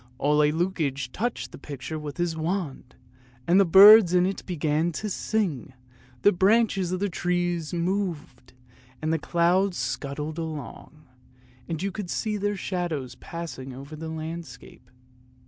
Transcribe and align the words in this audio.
Ole 0.17 0.51
Lukoie 0.51 1.11
touched 1.13 1.51
the 1.51 1.59
picture 1.59 1.99
with 1.99 2.17
his 2.17 2.35
wand, 2.35 2.95
and 3.45 3.59
the 3.59 3.65
birds 3.65 4.15
in 4.15 4.25
it 4.25 4.43
began 4.47 4.91
to 4.93 5.11
sing, 5.11 5.73
the 6.23 6.31
branches 6.31 6.91
of 6.91 6.99
the 6.99 7.07
trees 7.07 7.71
moved, 7.71 8.53
and 8.99 9.13
the 9.13 9.19
clouds 9.19 9.77
scudded 9.77 10.39
along; 10.39 11.03
you 11.67 11.91
could 11.91 12.09
see 12.09 12.35
their 12.35 12.57
shadows 12.57 13.13
passing 13.13 13.73
over 13.75 13.95
the 13.95 14.09
landscape. 14.09 14.89